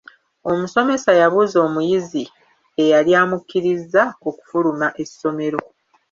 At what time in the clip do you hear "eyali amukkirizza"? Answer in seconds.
2.81-4.03